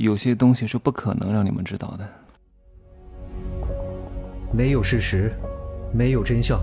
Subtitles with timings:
[0.00, 2.08] 有些东西是不可能让你们知道的。
[4.50, 5.30] 没有事实，
[5.92, 6.58] 没有真相，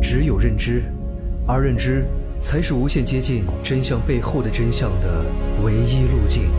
[0.00, 0.84] 只有认知，
[1.46, 2.06] 而认知
[2.40, 5.26] 才是无限接近真相背后的真相的
[5.62, 6.50] 唯一路径。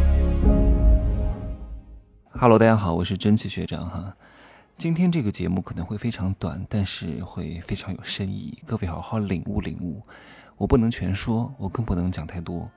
[2.34, 4.16] Hello，大家好，我是真气学长哈。
[4.78, 10.00] 今天这个节目可能会非常短，但是会非常有深意，各位好好领悟领悟。
[10.56, 12.70] 我不能全说，我更不能讲太多，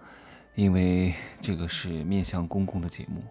[0.54, 3.22] 因为这个是面向公共的节目。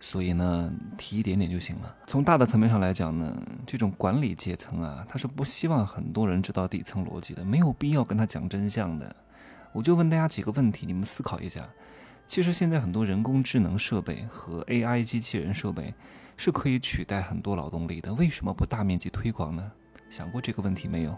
[0.00, 1.92] 所以呢，提一点点就行了。
[2.06, 3.36] 从大的层面上来讲呢，
[3.66, 9.16] 这种管理阶层啊，他是不希望很多人知道底层逻辑的，没有必要跟他讲真相的。
[9.72, 11.68] 我就问大家几个问题，你们思考一下。
[12.28, 15.92] 其实现在很多人工智能设备和 AI 机器人设备
[16.36, 19.72] 是可以取代很多劳动力的，为什么不大面积推广呢？
[20.08, 21.16] 想过这个问题没有？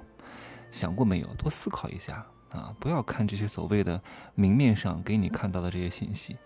[0.70, 1.26] 想过没有？
[1.34, 2.74] 多思考一下啊！
[2.78, 4.00] 不要看这些所谓的
[4.34, 6.36] 明面上给你看到的这些信息。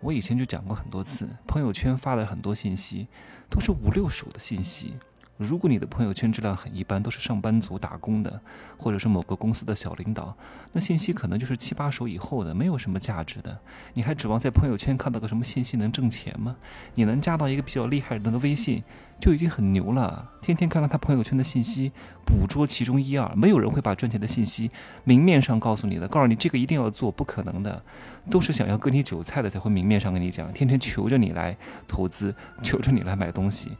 [0.00, 3.06] 我以前就讲过很多次，朋友圈发的很多信息
[3.50, 4.94] 都是五六手的信息。
[5.38, 8.40] 如果你的朋友圈质量很一般，都是上班族打工的，
[8.78, 10.34] 或者是某个公司的小领导，
[10.72, 13.58] 那信息可能就是七八手以后的，没有什么价值的。
[13.94, 16.56] 你还指望在朋友圈看到个什么信息能挣钱吗？
[16.94, 18.82] 你能加到一个比较厉害人的微信，
[19.20, 20.30] 就已经很牛了。
[20.40, 21.92] 天天看看他朋友圈的信息，
[22.24, 24.70] 捕捉其中一二，没有人会把赚钱的信息
[25.04, 27.82] 明面上告诉你的，告诉你这个一定要做，不可能的，
[28.30, 33.72] 都是想要割你韭菜的才会明面上跟你讲，天天求着你来投资，求着你来买东西。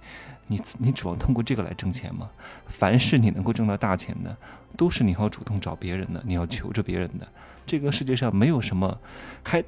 [0.46, 2.30] 你你指望通过这个来挣钱吗？
[2.66, 4.36] 凡是你能够挣到大钱的，
[4.76, 7.26] 都是你要主动找别人的，你要求着别人的。
[7.66, 8.98] 这个世界上没有什么
[9.42, 9.62] 还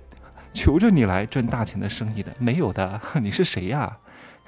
[0.53, 3.01] 求着你来赚大钱的生意的，没有的。
[3.21, 3.99] 你是谁呀？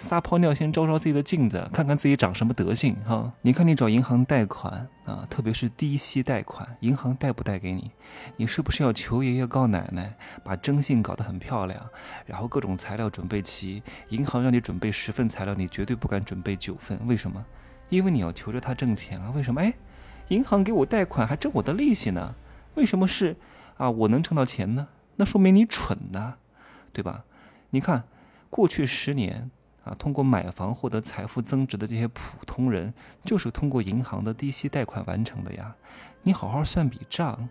[0.01, 3.31] 撒泡尿先照照自己的镜子，看看自己长什么德行哈！
[3.43, 7.91] 你看你找银行贷款啊，特别是低息贷款，银行贷不贷给你？
[8.39, 11.79] 你是不是要求爷爷告奶奶，把征信搞得很漂亮，
[12.25, 13.83] 然后各种材料准备齐？
[14.09, 17.45] 银行让你准备十份材料，你绝对不敢准备九份，为什么？
[17.91, 19.31] 因为你要求着他挣钱啊！
[19.37, 19.61] 为什么？
[19.61, 19.75] 哎，
[20.29, 22.35] 银行给我贷款还挣我的利息呢？
[22.75, 23.37] 为什么是
[23.77, 23.91] 啊？
[23.91, 24.89] 我能挣到钱呢？
[25.17, 26.37] 那说明你蠢呐，
[26.93, 27.25] 对吧？
[27.69, 28.05] 你看
[28.49, 29.51] 过去十年。
[29.91, 35.75] 啊，通过买房获得财富增值的这些普通人，就是通过银行的低息贷款完成的呀。
[36.23, 37.49] 你好好算笔账，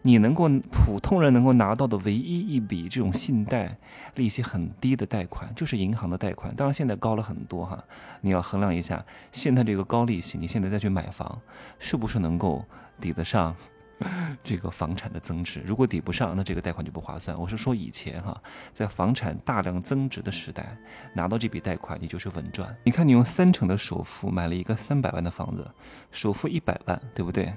[0.00, 3.76] 你能够普通人能够拿到的唯一一笔这种信贷
[4.14, 6.54] 利息很低的贷款，就是银行的贷款。
[6.54, 7.84] 当然现在高了很多哈，
[8.22, 11.40] 你要衡量一下现在这个高利息，你现在再去买房，
[11.78, 12.64] 是不是能够
[13.00, 13.54] 抵得上？
[14.42, 17.38] 这个房产的增值，如果抵不上，那这个贷款就不划算。
[17.38, 18.40] 我是说以前哈，
[18.72, 20.76] 在房产大量增值的时代，
[21.14, 22.74] 拿到这笔贷款，你就是稳赚。
[22.84, 25.70] 你看，你用三成的首付买了一个三百万的房子，
[26.10, 27.52] 首付一百万，对不对？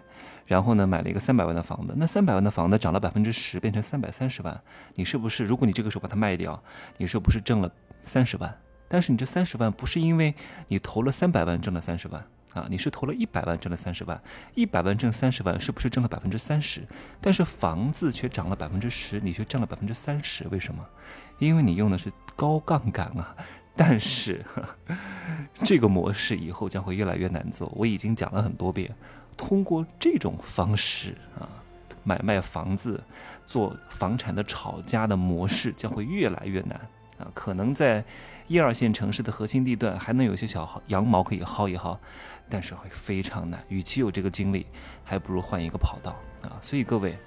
[0.46, 4.62] 然后呢，买了一个三百万的房子，那三百万的房子涨了百分之十，变成三百三十万，
[4.94, 5.44] 你是不是？
[5.44, 6.62] 如果你这个时候把它卖掉，
[6.98, 7.72] 你是不是挣了
[8.04, 8.56] 三十万？
[8.88, 10.36] 但是你这三十万不是因为
[10.68, 12.24] 你投了三百万挣了三十万。
[12.56, 14.20] 啊，你是投了一百万挣了三十万，
[14.56, 16.82] 一百万挣三十万，是不是挣了百分之三十？
[17.22, 20.84] 但是房子却涨了百分之十，你却挣了百分之三十，为什么？
[21.38, 23.36] 因为你用的是高杠杆啊。
[23.78, 24.42] 但是
[25.66, 28.90] 这个模式以后将会越来越难做，我已经讲了很多遍，
[29.36, 31.44] 通过这种方式啊，
[32.06, 33.04] 买卖房子、
[33.46, 36.80] 做房产的炒家的模式将会越来越难。
[37.18, 38.04] 啊，可能在
[38.48, 41.98] 一二线城市的核心地段还能有些小羊毛可以薅一薅，
[42.50, 43.64] 但是会非常难。
[43.70, 44.68] 与其有这个精力，
[45.04, 46.60] 还不如换一个跑道啊！
[46.62, 47.18] 所以各位，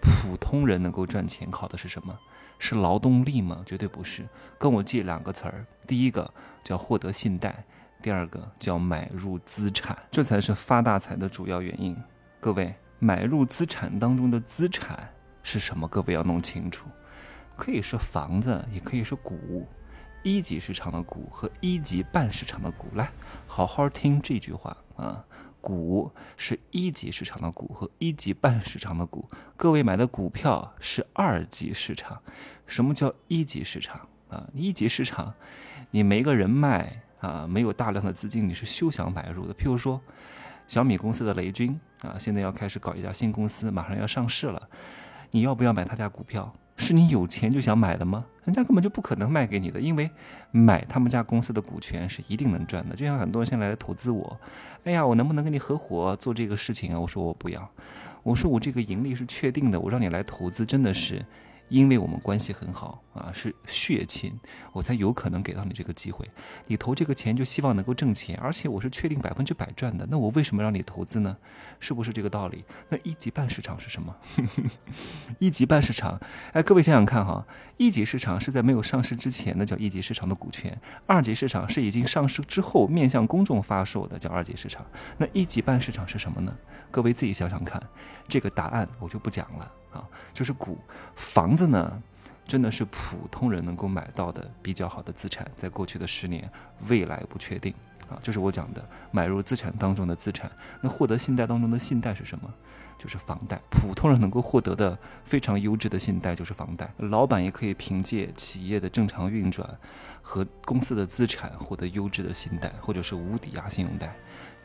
[0.00, 2.18] 普通人能够赚钱靠的是什么？
[2.58, 3.62] 是劳动力吗？
[3.64, 4.28] 绝对不是。
[4.58, 6.30] 跟我记两个词儿：第一个
[6.62, 7.64] 叫获得信贷，
[8.02, 11.96] 第二个叫买入资产，这才是发大财的主要原因。
[12.38, 15.08] 各位，买入资产当中的资产
[15.42, 15.88] 是什么？
[15.88, 16.86] 各位要弄清楚。
[17.56, 19.66] 可以是房子，也可以是股，
[20.22, 22.88] 一级市场的股和一级半市场的股。
[22.94, 23.10] 来，
[23.46, 25.24] 好好听这句话啊！
[25.60, 29.28] 股是一级市场的股和一级半市场的股。
[29.58, 32.22] 各位买的股票是二级市场。
[32.66, 34.48] 什么叫一级市场啊？
[34.54, 35.34] 一级市场，
[35.90, 39.52] 你没个人脉啊，没有大量的资金，你是休想买入的。
[39.54, 40.00] 譬如说，
[40.66, 44.68] 小米公司的雷军啊，现在要开始搞一家新公司，马上要上市了，
[45.32, 46.54] 你要不要买他家股票？
[46.80, 48.24] 是你有钱就想买的吗？
[48.44, 50.10] 人家根本就不可能卖给你的，因为
[50.50, 52.96] 买他们家公司的股权是一定能赚的。
[52.96, 54.40] 就像很多人现在来投资我，
[54.84, 56.98] 哎呀，我能不能跟你合伙做这个事情啊？
[56.98, 57.70] 我说我不要，
[58.22, 61.24] 我说我这个盈利是确定的，我让你来投资真的是
[61.70, 64.38] 因为我们关系很好啊，是血亲，
[64.72, 66.28] 我才有可能给到你这个机会。
[66.66, 71.36] 你投这个钱就希望能够挣钱，而且我是确定百分之百赚的，那我为什么让你投资呢？
[71.78, 72.64] 是不是这个道理？
[72.88, 74.14] 那一级半市场是什么？
[75.38, 76.20] 一级半市场，
[76.52, 77.46] 哎，各位想想看哈，
[77.76, 80.76] 一级市场是在没有上市之前的叫一级市场的股权，
[81.06, 84.84] 二级市场是已经上市之后面向公众发售的叫二级市场。
[85.16, 86.52] 那一级半市场是什么呢？
[86.90, 87.80] 各位自己想想看，
[88.26, 89.72] 这个答案我就不讲了。
[89.92, 90.78] 啊，就是股
[91.14, 92.02] 房子呢，
[92.44, 95.50] 真的是普通人能够买到的比较好的资产。
[95.54, 96.50] 在过去的十年，
[96.88, 97.74] 未来不确定
[98.08, 100.50] 啊，就是我讲的买入资产当中的资产。
[100.80, 102.52] 那获得信贷当中的信贷是什么？
[102.98, 103.58] 就是房贷。
[103.70, 106.92] 普通人能够获得的非常优质的信贷就是房贷。
[106.98, 109.66] 老板也可以凭借企业的正常运转
[110.20, 114.14] 和公司的资产获得优质的信贷，或者是无抵押信用贷。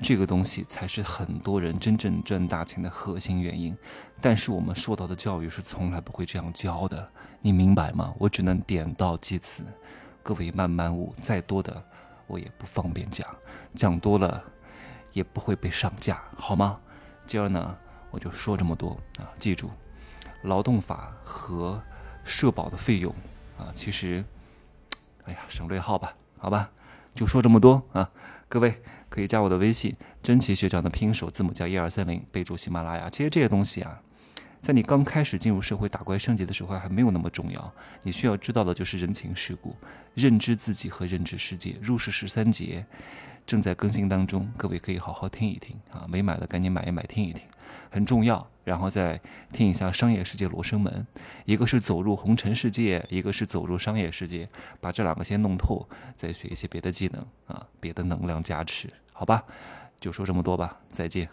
[0.01, 3.75] 这个东西才是很多人真正赚大钱的核心原因，
[4.21, 7.09] 但是我们受到的教育是从来不会这样教的，
[7.41, 8.13] 你明白吗？
[8.19, 9.63] 我只能点到即止，
[10.21, 11.83] 各位慢慢悟，再多的
[12.27, 13.25] 我也不方便讲，
[13.73, 14.43] 讲多了
[15.13, 16.77] 也不会被上架，好吗？
[17.25, 17.77] 今儿呢，
[18.11, 18.99] 我就说这么多。
[19.17, 19.71] 啊，记住，
[20.43, 21.81] 劳动法和
[22.23, 23.13] 社保的费用
[23.57, 24.23] 啊，其实，
[25.23, 26.69] 哎呀，省略号吧，好吧，
[27.15, 28.11] 就说这么多啊，
[28.47, 28.79] 各位。
[29.07, 33.09] 可以加我的微信，真奇学长的拼音首字母加一二三零，备注喜马拉雅。
[33.09, 33.97] 其实这些东西啊，
[34.61, 37.73] 在你刚开始进入社会打怪升级的时候还没有那么重要。
[38.03, 39.73] 你需要知道的就是人情世故，
[40.15, 41.77] 认知自己和认知世界。
[41.81, 42.85] 入世十三节
[43.45, 47.41] 正在更新当中，各位可以好好听一听啊，没买的赶紧买一买听一听，
[47.89, 48.45] 很重要。
[48.65, 49.21] 然后再
[49.53, 51.07] 听一下商业世界罗生门，
[51.45, 54.45] 一个是走入红尘世界，一个是走入商业世界，
[54.81, 58.89] 把这两个先弄透，再学一些别的技能啊，别的能量加持。
[59.13, 59.45] 好吧，
[59.97, 61.29] 就说这么多吧，再见。